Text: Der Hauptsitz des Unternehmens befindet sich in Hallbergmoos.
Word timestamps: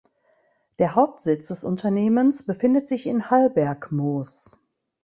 Der 0.79 0.95
Hauptsitz 0.95 1.49
des 1.49 1.63
Unternehmens 1.63 2.43
befindet 2.43 2.87
sich 2.87 3.05
in 3.05 3.29
Hallbergmoos. 3.29 4.49